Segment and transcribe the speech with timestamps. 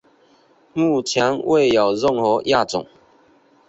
[0.73, 2.87] 目前未有任何亚种。